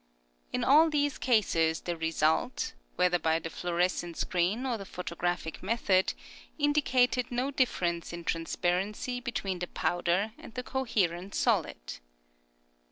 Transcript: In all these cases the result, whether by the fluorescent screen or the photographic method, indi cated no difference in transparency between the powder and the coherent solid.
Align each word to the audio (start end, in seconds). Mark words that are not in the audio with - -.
In 0.51 0.63
all 0.63 0.89
these 0.89 1.19
cases 1.19 1.81
the 1.81 1.95
result, 1.95 2.73
whether 2.95 3.19
by 3.19 3.37
the 3.37 3.51
fluorescent 3.51 4.17
screen 4.17 4.65
or 4.65 4.79
the 4.79 4.83
photographic 4.83 5.61
method, 5.61 6.15
indi 6.57 6.81
cated 6.81 7.29
no 7.29 7.51
difference 7.51 8.11
in 8.11 8.23
transparency 8.23 9.19
between 9.19 9.59
the 9.59 9.67
powder 9.67 10.33
and 10.39 10.55
the 10.55 10.63
coherent 10.63 11.35
solid. 11.35 11.99